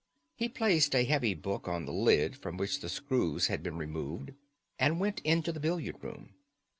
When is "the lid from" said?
1.85-2.57